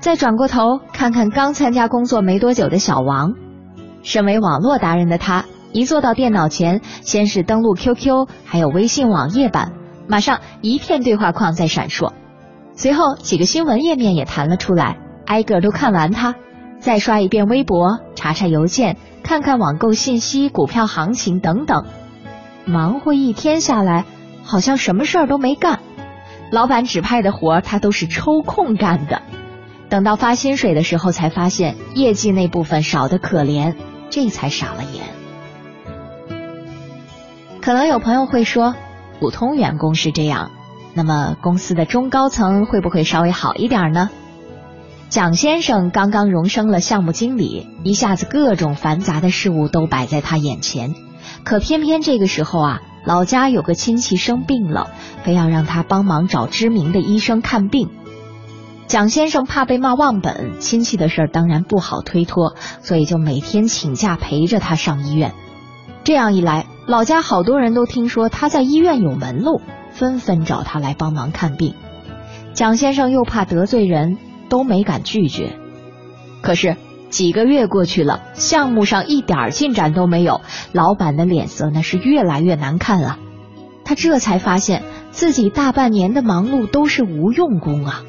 [0.00, 3.34] 再转过头看看刚参加工作没多久的小王，
[4.02, 9.72] 身为网络达人的他，一坐到电脑前，先是登录 QQ，还有微信网页版，
[10.06, 12.12] 马上一片对话框在闪烁，
[12.74, 16.36] 随后几个新闻页面也弹了出来，挨个都看完它，
[16.78, 21.84] 再刷一遍微博，查查邮件，看看网购信息、股票行情等等，
[22.64, 24.04] 忙活一天下来，
[24.48, 25.80] 好像什么事儿都没干，
[26.50, 29.20] 老板指派的活儿他都是抽空干的。
[29.90, 33.74] 等到发薪水的时候，才发现业绩那部分少得可怜，
[34.08, 35.04] 这才傻了眼。
[37.60, 38.74] 可能有朋友会说，
[39.20, 40.50] 普通员工是这样，
[40.94, 44.08] 那么公司的中高层会不会稍微好一点呢？
[45.10, 50.94] 蒋先生刚刚荣升了项目经理，一下子各种繁杂的事物都摆在他眼前，
[51.44, 54.90] 可偏偏这个时候啊，老家有个亲戚生病了，
[55.24, 57.88] 非要让他帮忙找知名的医生看病。
[58.86, 65.32] 蒋先生怕被骂忘本，亲戚的事儿当然不好推脱，所以就每天请假陪着他上医院。
[66.04, 71.72] 这样一来，老家好多人都听说他在医院有门路，纷纷找他来帮忙看病。
[72.52, 74.18] 蒋先生又怕得罪人，
[74.50, 75.56] 都没敢拒绝。
[76.42, 76.76] 可是
[77.10, 80.40] 几个月过去了，项目上一点进展都没有，
[80.72, 83.18] 老板的脸色那是越来越难看了。
[83.84, 88.02] 他这才发现自己大半年的忙碌都是无用功啊。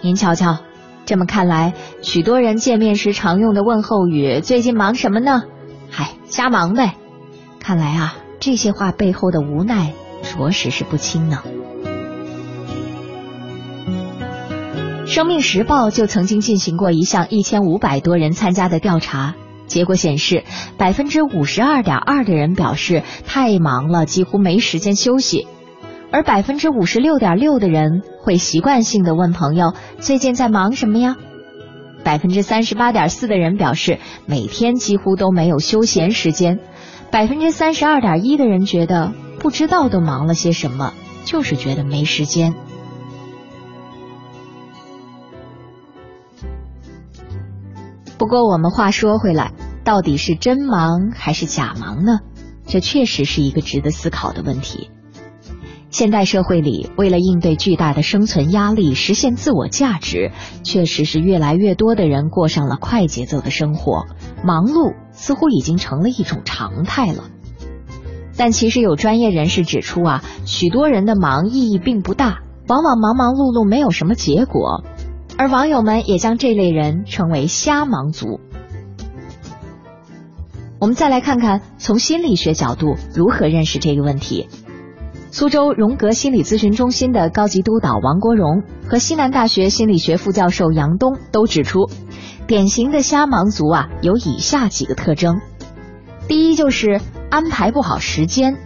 [0.00, 0.58] 您瞧瞧，
[1.04, 5.42] 这么看来，许多人见面时常用的问候语“最近忙什么呢？”
[5.90, 6.94] 嗨，瞎忙呗。
[7.58, 11.42] 看来啊，这些话背后的无奈着实是不轻呢。
[15.06, 19.34] 生命时报就曾经进行过一项一千五百多人参加的调查，
[19.66, 20.44] 结果显示，
[20.76, 25.46] 百分之五十二点二的人表示太忙了，几乎没时间休息。
[26.10, 31.16] 而百分之五十六点六的人会习惯性的问朋友最近在忙什么呀？
[32.04, 36.58] 百分之三十八点四的人表示每天几乎都没有休闲时间，
[37.12, 40.92] 百分之三十二点一的人觉得不知道都忙了些什么，
[41.24, 42.54] 就是觉得没时间。
[48.18, 49.52] 不过我们话说回来，
[49.84, 52.20] 到底是真忙还是假忙呢？
[52.66, 54.90] 这确实是一个值得思考的问题。
[55.90, 64.04] 现代社会里，为了应对巨大的生存压力，实现自我价值，确实是越来越多的人过上了快节奏的生活，
[64.44, 67.24] 忙碌似乎已经成了一种常态了。
[68.36, 74.84] 但其实有专业人士指出啊，许多人的忙意义并不大，往往忙忙碌碌没有什么结果，
[75.38, 78.40] 而网友们也将这类人称为“瞎忙族”。
[80.80, 84.48] 我们再来看看从心理学角度如何认识这个问题。
[85.30, 91.90] 苏州荣格心理咨询中心的高级督导王国荣和西南大学心理学副教授杨东都指出，
[92.46, 95.40] 典型的瞎忙族啊有以下几个特征：
[96.28, 98.56] 第一就是安排不好时间，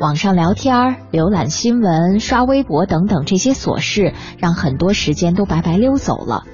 [0.00, 6.44] 网上聊天、浏览新闻、刷微博等等这些琐事，让很多时间都白白溜走了，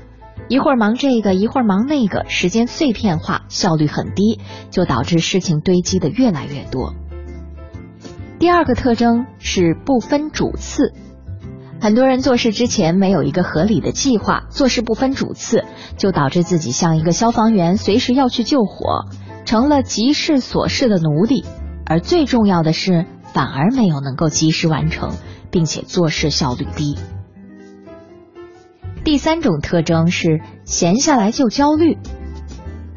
[0.48, 6.94] 一会儿忙这个，一会儿忙那个，时间碎片化，效率很低，就导致事情堆积的越来越多。
[8.38, 10.94] 第二个特征是不分主次，
[11.82, 15.64] 很多人做事之前没有一个合理的计划，做事不分主次，
[15.98, 19.04] 就导致自己像一个消防员，随时要去救火，
[19.44, 21.44] 成了急事琐事的奴隶，
[21.84, 23.04] 而最重要的是，
[23.34, 25.12] 反而没有能够及时完成，
[25.50, 26.96] 并且做事效率低。
[29.04, 31.98] 第三种特征是闲下来就焦虑，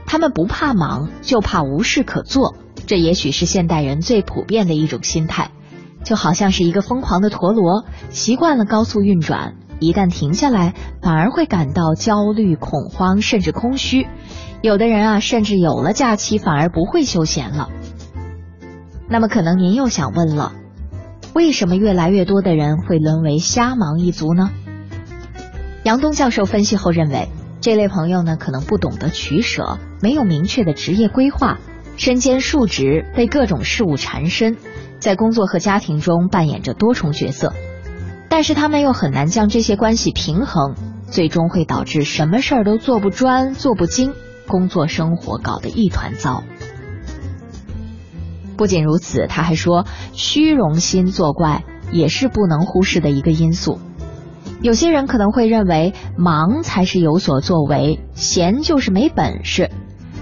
[0.06, 2.56] 他们不怕忙，就怕无事可做。
[2.86, 5.52] 这也许是现代人最普遍的一种心态，
[6.04, 14.08] 就好像是一个疯狂的陀螺，习惯了高速运转，一旦停下来，反而会感到焦虑、恐慌，甚至空虚。
[14.62, 17.70] 有的人啊，甚至有了假期，反而不会休闲了。
[19.10, 20.53] 那么，可能您又想问了，
[21.34, 24.49] 为什么越来越多的人会沦为瞎忙一族呢？
[25.84, 27.30] 杨东教授分析后认为，
[27.62, 31.58] 这类朋友呢，可能不懂得取舍，没有明确的职业规划。
[31.95, 34.58] 身兼数职，被各种事物缠身，
[34.99, 37.53] 在工作和家庭中扮演着多重角色，
[38.30, 40.76] 但是他们又很难将这些关系平衡，
[41.10, 44.14] 最终会导致什么事儿都做不专、做不精，
[44.47, 46.43] 工作生活搞得一团糟。
[48.58, 53.80] 不仅如此，他还说，虚荣心作怪也是不能忽视的一个因素。
[54.62, 59.70] 有些人可能会认为忙才是有所作为，闲就是没本事，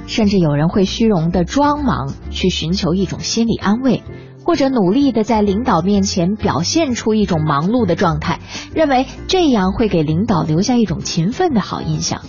[0.05, 4.03] 甚至有人会虚荣的装忙，去寻求一种心理安慰。
[4.43, 8.41] 或者努力的在领导面前表现出一种忙碌的状态，
[8.75, 12.21] 认为这样会给领导留下一种勤奋的好印象。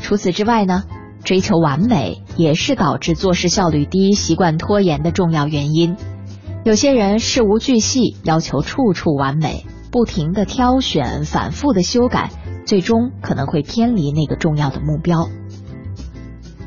[0.00, 0.84] 除此之外呢，
[1.24, 5.96] 追求完美也是导致做事效率低、习惯拖延的重要原因。
[6.64, 12.30] 有些人事无巨细，要求处处完美，不停的挑选、反复的修改，
[12.66, 15.28] 最终可能会偏离那个重要的目标。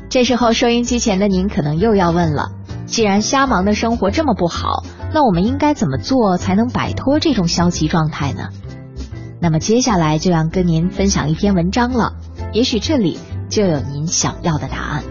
[0.08, 2.52] 这时候，收音机前的您可能又要问了。
[2.86, 8.50] 既然瞎忙的生活这么不好，那我们应该怎么做才能摆脱这种消极状态呢？
[9.40, 12.14] 那么接下来就要跟您分享一篇文章了，
[12.52, 13.18] 也许这里
[13.48, 15.04] 就有您想要的答案。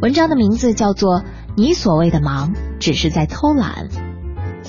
[0.00, 1.20] 文章的名字叫做
[1.56, 3.88] 《你所谓的忙只是在偷懒》，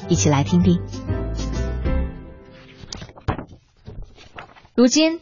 [0.08, 0.82] 一起来听听。
[4.76, 5.20] 如今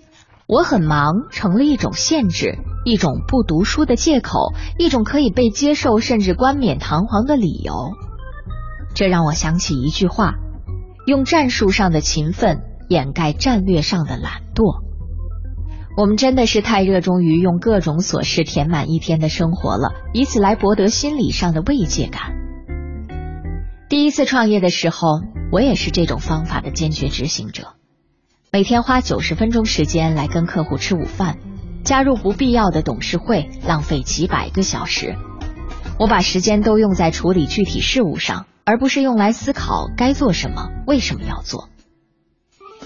[0.47, 2.57] 我很忙，成了一种限制。
[2.83, 7.91] 一种不读书的借口，一种可以被接受甚至冠冕堂皇的理由，
[8.95, 10.33] 这让我想起一句话：
[11.05, 14.81] 用战术上的勤奋掩盖战略上的懒惰。
[15.97, 22.33] 我们真的是太热衷于用各种琐事填满一天的生活了，以此来博得心理上的慰藉感。
[23.89, 25.21] 第一次创业的时候，
[25.51, 27.73] 我也是这种方法的坚决执行者，
[28.51, 31.37] 每天花九十分钟时间来跟客户吃午饭。
[31.83, 35.15] 加入不必要的董事会，浪费几百个小时。
[35.97, 41.70] 我把时间都用在处理具体事务上，而不是用来思考该做什么、为什么要做。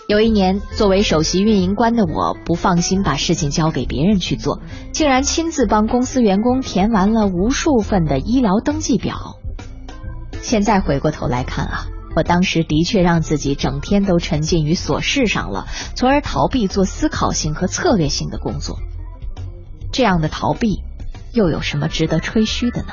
[0.07, 9.39] 有一年，作为首席运营官的我，不放心把事情交给别人去做，竟然亲自帮公司员工填完了无数份的医疗登记表。
[10.43, 18.77] 现在回过头来看啊，我当时的确让自己整天都沉浸于琐事上了，从而逃避做思考性和策略性的工作。
[19.91, 20.83] 这样的逃避，
[21.33, 22.89] 又有什么值得吹嘘的呢？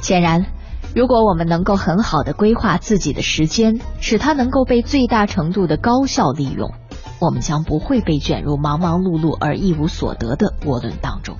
[0.00, 0.46] 显然，
[0.94, 6.72] 如果我们能够很好的规划自己的时间，使它能够被最大程度的高效利用，
[7.20, 11.36] 我们将不会被卷入忙忙碌碌而一无所得的涡轮当中。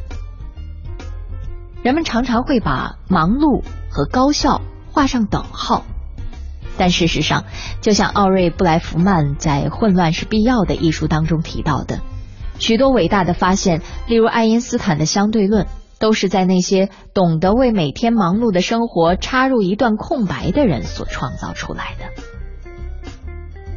[1.82, 4.60] 人们常常会把忙碌和高效
[4.92, 5.82] 画上等号，
[6.76, 7.44] 但事实上，
[7.80, 12.00] 就像奥瑞布莱弗曼在《混乱是必要的》一书当中提到的。
[12.58, 15.66] 许多伟大的发现，例如爱因斯坦的相对论，
[16.00, 22.06] 都是在那些懂得为每天忙碌的生活插入一段空白的人所创造出来的。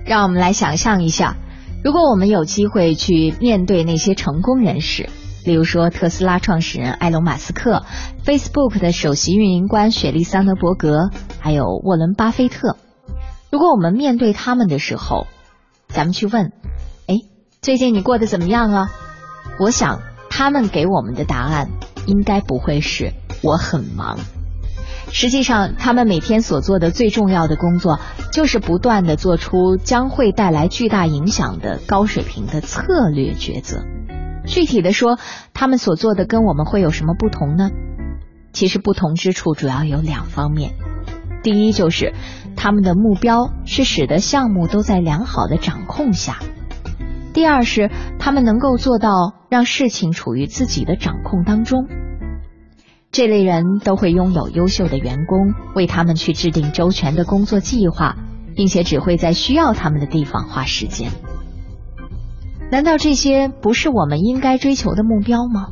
[0.06, 1.36] 让我们来想象一下，
[1.84, 5.10] 如果我们有机会去面对那些成功人士，
[5.46, 7.84] 例如说特斯拉创始人埃隆·马斯克、
[8.26, 11.10] Facebook 的首席运营官雪莉·桑德伯格，
[11.40, 12.78] 还有沃伦·巴菲特，
[13.52, 15.28] 如果我们面对他们的时候，
[15.90, 16.52] 咱们去问。
[17.08, 17.16] 哎
[17.62, 18.90] 最近你过得怎么样啊？
[19.60, 21.70] 我想他们给我们的答案
[22.06, 24.20] 应该不会是我很忙。
[25.12, 28.00] 实际上，他们每天所做的最重要的工作，
[28.32, 33.84] 就是不断的做出将会带来巨大影响的高水平的策略抉择。
[34.48, 35.20] 具体的说，
[35.54, 37.70] 他们所做的跟我们会有什么不同呢？
[38.54, 40.74] 其实不同之处主要有两方面。
[41.44, 42.14] 第一，就是
[42.56, 46.40] 他们的目标是使得项目都在良好的掌控下。
[47.34, 49.10] 第二是，他们能够做到
[49.50, 51.88] 让事情处于自己的掌控当中。
[53.12, 58.16] 这类人都会拥有优秀的员工，为他们去制定周全的工作计划，
[58.56, 61.12] 并且只会在需要他们的地方花时间。
[62.72, 65.68] 难道这些不是我们应该追求的目标吗？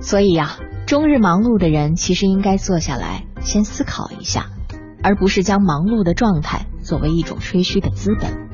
[0.00, 0.56] 所以呀，
[0.86, 4.46] 终日忙碌的人其实应该坐下来先思考一下，
[5.02, 8.49] 而不是将忙碌的状态作为一种吹嘘的资本。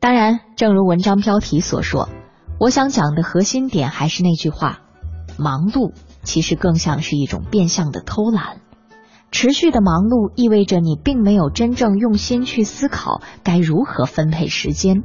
[0.00, 2.08] 当然，正如文章标题所说，
[2.58, 4.80] 我想讲的核心点还是那句话：
[5.38, 5.92] 忙碌
[6.22, 8.62] 其实更像是一种变相的偷懒。
[9.30, 15.04] 持续的忙碌意味着你并没有真正用心去思考该如何分配时间。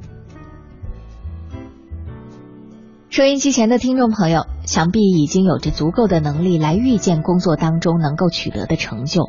[3.10, 9.26] 收音机前的听众朋友，想必已经有着足够的能力来预见工作当中能够取得的成就。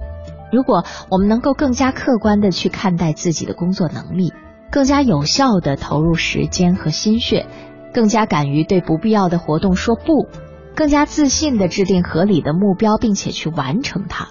[0.53, 4.33] 如果我们能够更加客观的去看待自己的工作能力。
[4.71, 7.47] 更加有效的投入时间和心血，
[7.95, 10.29] 更加敢于对不必要的活动说不，
[10.75, 14.29] 更加自信的制定合理的目标，并且去完成它。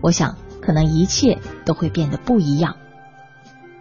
[0.00, 2.76] 我想，可能一切都会变得不一样。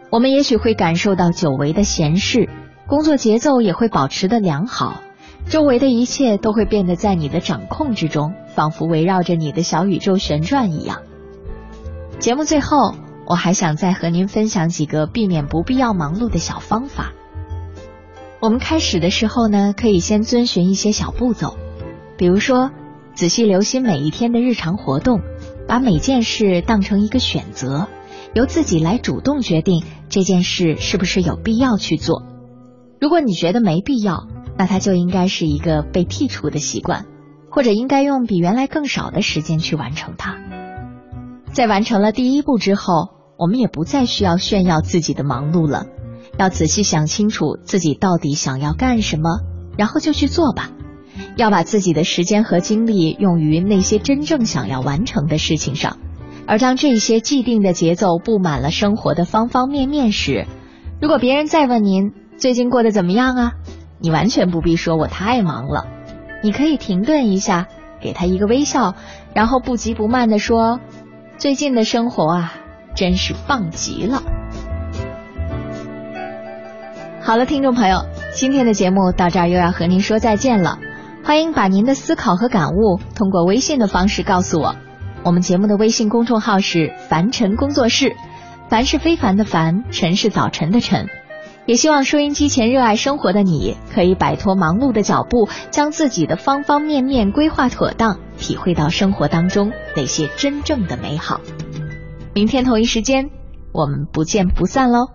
[0.10, 2.50] 我们也许会感受到久违的闲适，
[2.88, 5.02] 工作节奏也会保持的良好，
[5.48, 11.02] 周围的一切都会变得在你的掌控之中，仿佛围绕着你的小宇宙旋转一样。
[12.20, 12.94] 节目最后，
[13.26, 17.14] 我还想再和您分享几个避免不必要忙碌的小方法。
[18.40, 21.58] 我们开始的时候呢，可以先遵循一些小步骤，
[22.18, 22.72] 比如说
[23.14, 25.22] 仔细留心每一天的日常活动，
[25.68, 27.88] 把每件事当成一个选择，
[28.34, 32.24] 由自己来主动决定这件事是不是有必要去做。
[33.00, 37.06] 如果你觉得没必要，那它就应该是一个被剔除的习惯，
[37.52, 40.38] 或者应该用比原来更少的时间去完成它。
[41.54, 45.86] 在完成了第一步之后，我们也不再需要炫耀自己的忙碌了。
[46.38, 49.40] 要仔细想清楚自己到底想要干什么，
[49.78, 50.72] 然后就去做吧。
[51.36, 55.98] 要把自己的时间和精力用于那些真正想要完成的事情上。
[56.48, 60.48] 而当这些既定的节奏布满了生活的方方面面时，
[61.02, 63.52] 如果别人再问您最近过得怎么样啊，
[64.00, 65.86] 你完全不必说我太忙了，
[66.44, 67.68] 你可以停顿一下，
[68.02, 68.96] 给他一个微笑，
[69.34, 70.80] 然后不急不慢地说
[71.42, 72.54] ：“最近的生活啊，
[72.94, 74.22] 真是棒极了。”
[77.20, 80.78] 好了，听众朋友，今天的节目到这儿又要和您说再见了。
[81.24, 84.76] 欢迎把您的思考和感悟通过微信的方式告诉我。
[85.24, 88.16] 我们节目的微信公众号是“凡尘工作室”，
[88.70, 91.08] 凡是非凡的凡，尘是早晨的晨。
[91.68, 101.40] 也希望收音机前热爱生活的你，可以摆脱忙碌的脚步，将自己的方方面面规划妥当，体会到生活当中那些真正的美好。
[102.34, 103.30] 明天同一时间，
[103.72, 105.12] 我们不见不散喽！